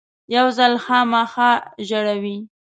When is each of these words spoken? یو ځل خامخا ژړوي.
یو 0.35 0.47
ځل 0.57 0.73
خامخا 0.83 1.51
ژړوي. 1.87 2.37